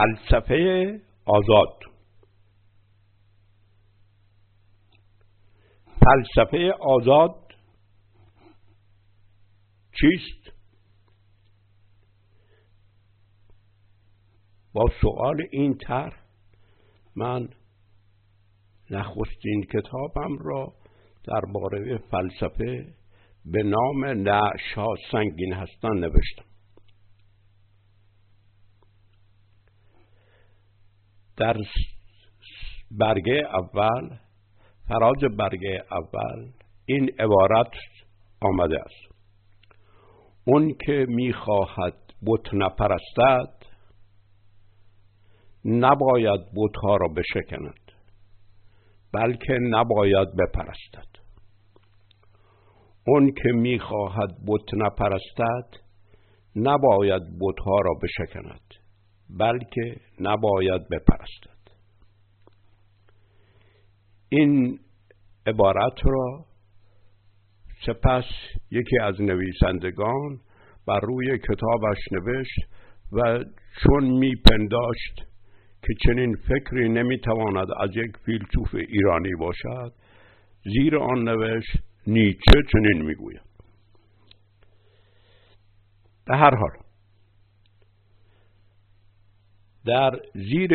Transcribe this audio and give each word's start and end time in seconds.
فلسفه 0.00 1.00
آزاد. 1.24 1.78
فلسفه 6.00 6.72
آزاد 6.80 7.34
چیست؟ 10.00 10.56
با 14.72 14.84
سؤال 15.02 15.42
این 15.52 15.74
تر 15.74 16.12
من 17.16 17.48
نخستین 18.90 19.62
کتابم 19.62 20.38
را 20.38 20.74
درباره 21.24 21.98
فلسفه 21.98 22.94
به 23.44 23.62
نام 23.62 24.04
نعشا 24.04 24.86
سنگین 25.12 25.52
هستن 25.52 25.98
نوشتم. 25.98 26.49
در 31.40 31.56
برگه 32.90 33.42
اول 33.52 34.16
فراز 34.88 35.36
برگه 35.38 35.84
اول 35.92 36.50
این 36.86 37.10
عبارت 37.18 37.70
آمده 38.40 38.80
است. 38.80 39.14
اون 40.44 40.74
که 40.86 41.06
می‌خواهد 41.08 41.94
بت 42.26 42.54
نپرستد 42.54 43.54
نباید 45.64 46.40
بتها 46.40 46.96
را 46.96 47.08
بشکند 47.08 47.92
بلکه 49.12 49.58
نباید 49.60 50.28
بپرستد. 50.36 51.10
اون 53.06 53.32
که 53.42 53.52
می‌خواهد 53.52 54.30
بت 54.46 54.74
نپرستد 54.74 55.80
نباید 56.56 57.22
بتها 57.22 57.78
را 57.84 57.94
بشکند. 58.02 58.79
بلکه 59.38 59.96
نباید 60.20 60.88
بپرستد. 60.88 61.60
این 64.28 64.78
عبارت 65.46 66.06
را 66.06 66.44
سپس 67.86 68.24
یکی 68.70 68.98
از 69.02 69.20
نویسندگان 69.20 70.40
بر 70.86 71.00
روی 71.00 71.38
کتابش 71.38 71.98
نوشت 72.12 72.60
و 73.12 73.44
چون 73.82 74.04
میپنداشت 74.04 75.14
که 75.82 75.94
چنین 76.04 76.36
فکری 76.36 76.88
نمی‌تواند 76.88 77.68
از 77.80 77.90
یک 77.96 78.16
فیلسوف 78.24 78.74
ایرانی 78.74 79.34
باشد 79.38 79.92
زیر 80.64 80.96
آن 80.96 81.28
نوشت 81.28 81.78
نیچه 82.06 82.62
چنین 82.72 83.02
می‌گوید. 83.02 83.42
به 86.26 86.36
هر 86.36 86.54
حال 86.54 86.89
در 89.86 90.10
زیر 90.34 90.70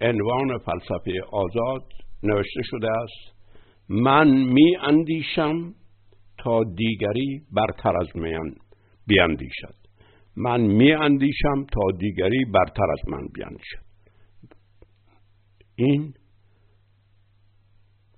عنوان 0.00 0.58
فلسفه 0.58 1.22
آزاد 1.32 1.84
نوشته 2.22 2.60
شده 2.64 2.88
است 2.90 3.40
من 3.88 4.28
می 4.28 4.76
اندیشم 4.76 5.74
تا 6.38 6.64
دیگری 6.64 7.42
برتر 7.52 7.96
از 8.00 8.16
من 8.16 8.54
بیاندیشد 9.06 9.74
من 10.36 10.60
می 10.60 10.92
اندیشم 10.92 11.66
تا 11.72 11.96
دیگری 11.98 12.44
برتر 12.44 12.90
از 12.92 13.08
من 13.08 13.26
بیاندیشد 13.34 13.84
این 15.76 16.14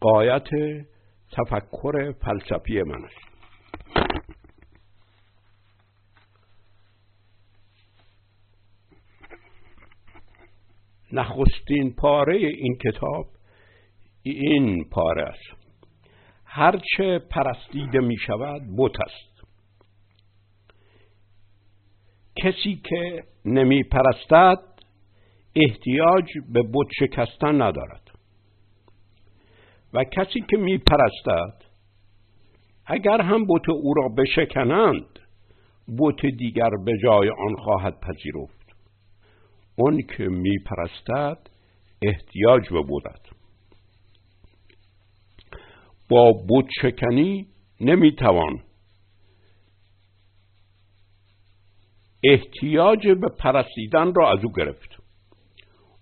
قایت 0.00 0.48
تفکر 1.32 2.12
فلسفی 2.12 2.82
من 2.82 3.04
است. 3.04 3.35
نخستین 11.16 11.94
پاره 11.98 12.36
این 12.36 12.76
کتاب 12.76 13.26
این 14.22 14.84
پاره 14.90 15.22
است. 15.22 15.66
هرچه 16.44 17.18
پرستیده 17.18 18.00
می 18.00 18.16
شود 18.16 18.62
بت 18.78 19.00
است. 19.00 19.36
کسی 22.36 22.80
که 22.84 23.24
نمی 23.44 23.82
پرستد 23.82 24.58
احتیاج 25.56 26.24
به 26.52 26.62
بت 26.62 26.88
شکستن 26.98 27.62
ندارد. 27.62 28.10
و 29.92 30.04
کسی 30.04 30.40
که 30.40 30.56
می 30.56 30.78
پرستد 30.78 31.66
اگر 32.86 33.20
هم 33.20 33.44
بت 33.44 33.68
او 33.68 33.94
را 33.94 34.08
بشکنند 34.08 35.18
بت 35.98 36.26
دیگر 36.26 36.70
به 36.84 36.92
جای 37.02 37.28
آن 37.28 37.54
خواهد 37.56 38.00
پذیرفت. 38.00 38.55
اون 39.76 40.02
که 40.16 40.24
می 40.24 40.58
پرستد 40.58 41.38
احتیاج 42.02 42.68
به 42.68 42.82
بودد 42.82 43.20
با 46.08 46.32
بت 46.32 46.66
شکنی 46.82 47.46
نمی‌توان 47.80 48.62
احتیاج 52.24 53.08
به 53.08 53.28
پرستیدن 53.28 54.14
را 54.14 54.32
از 54.32 54.44
او 54.44 54.52
گرفت. 54.52 54.96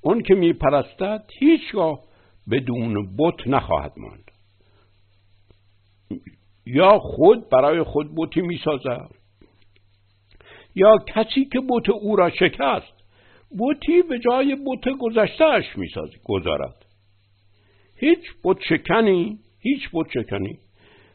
اون 0.00 0.22
که 0.22 0.34
می 0.34 0.52
پرستد 0.52 1.24
هیچگاه 1.38 2.00
بدون 2.50 3.16
بت 3.16 3.46
نخواهد 3.46 3.92
ماند. 3.96 4.30
یا 6.66 6.98
خود 6.98 7.48
برای 7.48 7.82
خود 7.82 8.14
بتی 8.16 8.40
می 8.40 8.60
سازد 8.64 9.10
یا 10.74 10.98
کسی 11.06 11.44
که 11.44 11.60
بت 11.68 11.88
او 11.88 12.16
را 12.16 12.30
شکست 12.30 13.01
بوتی 13.58 14.02
به 14.02 14.18
جای 14.18 14.54
بت 14.54 14.88
گذشتهش 15.00 15.76
می 15.76 15.88
گذارد. 16.24 16.86
هیچ 17.96 18.24
بت 18.44 18.56
شکنی 18.68 19.38
هیچ 19.60 19.88
بت 19.92 20.06
شکنی 20.14 20.58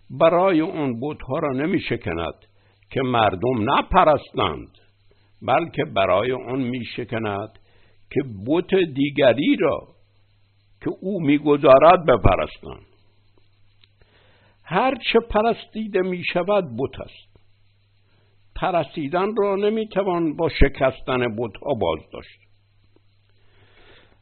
برای 0.10 0.60
اون 0.60 1.02
ها 1.28 1.40
را 1.40 1.54
نمی 1.54 1.80
شکند 1.80 2.34
که 2.92 3.02
مردم 3.02 3.72
نپرستند 3.74 4.70
بلکه 5.42 5.84
برای 5.96 6.32
اون 6.32 6.62
می 6.62 6.86
شکند 6.86 7.60
که 8.12 8.22
بت 8.48 8.76
دیگری 8.94 9.56
را 9.60 9.88
که 10.82 10.92
او 11.02 11.22
می‌گذارد 11.22 12.06
بپرستند. 12.06 12.86
هر 14.64 14.96
چه 14.96 15.20
پرستیده 15.20 16.02
می 16.02 16.24
شود 16.34 16.64
بت 16.64 17.02
است. 17.02 17.37
پرستیدن 18.58 19.36
را 19.36 19.56
نمی‌توان 19.56 20.36
با 20.36 20.50
شکستن 20.50 21.36
بتها 21.36 21.74
باز 21.74 22.00
داشت 22.14 22.40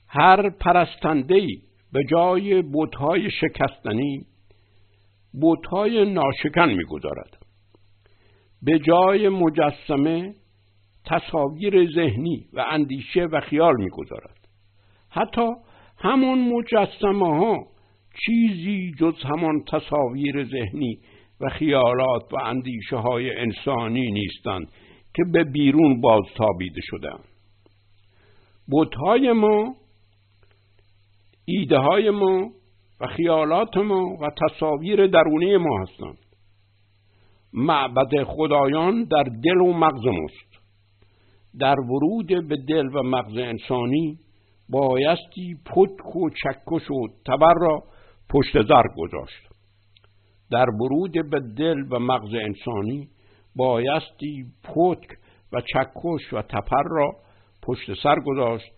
هر 0.08 0.50
پرستنده 0.50 1.48
به 1.94 2.04
جای 2.12 2.62
بتهای 2.74 3.32
شکستنی 3.32 4.26
بتهای 5.42 6.14
ناشکن 6.14 6.70
می‌گذارد. 6.70 7.38
به 8.62 8.80
جای 8.80 9.30
مجسمه 9.30 10.36
تصاویر 11.06 11.92
ذهنی 11.92 12.46
و 12.54 12.66
اندیشه 12.70 13.26
و 13.26 13.40
خیال 13.40 13.76
می‌گذارد. 13.78 14.48
حتی 15.10 15.50
همون 15.98 16.54
مجسمه 16.54 17.38
ها 17.38 17.68
چیزی 18.26 18.94
جز 19.00 19.24
همان 19.24 19.64
تصاویر 19.72 20.44
ذهنی 20.44 21.00
و 21.42 21.50
خیالات 21.50 22.34
و 22.34 22.38
اندیشه 22.38 22.98
های 22.98 23.38
انسانی 23.38 24.12
نیستند 24.12 24.68
که 25.16 25.24
به 25.34 25.44
بیرون 25.44 26.02
بازتابیده 26.02 26.82
شدن 26.84 27.20
بودهای 28.68 29.32
ما 29.32 29.76
ایده 31.46 31.78
های 31.78 32.10
ما 32.10 32.50
و 33.02 33.08
خیالات 33.08 33.78
ما 33.78 34.18
و 34.22 34.30
تصاویر 34.30 35.08
درونی 35.08 35.58
ما 35.58 35.82
هستند. 35.82 36.18
معبد 37.54 38.24
خدایان 38.24 39.04
در 39.04 39.24
دل 39.44 39.58
و 39.58 39.74
مغز 39.74 40.06
ماست. 40.06 40.62
در 41.60 41.80
ورود 41.80 42.48
به 42.48 42.56
دل 42.68 42.86
و 42.96 43.04
مغز 43.04 43.38
انسانی 43.38 44.18
بایستی 44.70 45.56
پتک 45.66 46.16
و 46.16 46.30
چکش 46.30 46.92
و 46.92 47.08
تبر 47.28 47.54
را 47.62 47.84
پشت 48.30 48.62
زر 48.62 48.84
گذاشت. 48.98 49.55
در 50.52 50.70
ورود 50.70 51.30
به 51.30 51.40
دل 51.58 51.78
و 51.92 52.00
مغز 52.00 52.34
انسانی 52.34 53.10
بایستی 53.56 54.46
پتک 54.64 55.18
و 55.54 55.62
چکش 55.62 56.34
و 56.34 56.42
تپر 56.42 56.84
را 56.92 57.12
پشت 57.64 57.94
سر 58.04 58.16
گذاشت. 58.26 58.72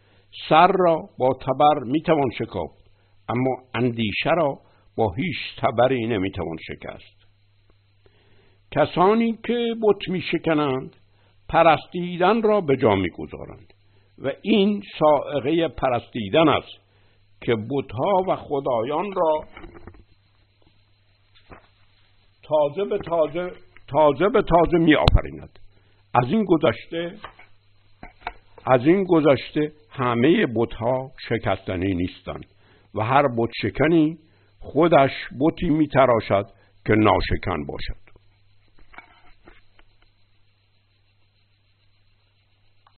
سر 0.50 0.68
را 0.68 1.10
با 1.18 1.34
تبر 1.42 1.84
می‌توان 1.86 2.30
شکافت 2.38 2.92
اما 3.30 3.58
اندیشه 3.74 4.30
را 4.30 4.60
با 4.98 5.14
هیچ 5.14 5.38
تبری 5.58 6.08
نمی‌توان 6.08 6.58
شکست. 6.68 7.18
کسانی 8.72 9.40
که 9.44 9.75
بت 9.81 10.10
میشکنند 10.10 10.96
پرستیدن 11.50 12.42
را 12.42 12.62
به 12.62 12.78
جا 12.78 12.96
می‌گذارند 12.96 13.74
و 14.18 14.31
این 14.42 14.84
سائقه 15.00 15.68
پرستیدن 15.68 16.50
است 16.50 16.88
که 17.42 17.56
بتها 17.56 18.24
و 18.28 18.36
خدایان 18.36 19.14
را 19.16 19.44
تازه 22.48 22.90
به 22.90 22.98
تازه 22.98 23.52
تازه 23.88 24.30
به 24.30 24.42
تازه 24.42 24.78
می 24.78 24.96
آفریند 24.96 25.60
از 26.14 26.26
این 26.32 26.46
گذشته 26.46 27.16
از 28.66 28.86
این 28.86 29.04
گذشته 29.04 29.72
همه 29.92 30.46
بتها 30.56 31.12
شکستنی 31.30 31.94
نیستند 31.96 32.46
و 32.96 33.02
هر 33.04 33.24
بت 33.38 33.50
شکنی 33.62 34.18
خودش 34.60 35.12
بتی 35.40 35.70
می 35.70 35.88
تراشد 35.88 36.46
که 36.86 36.94
ناشکن 36.94 37.66
باشد. 37.66 38.06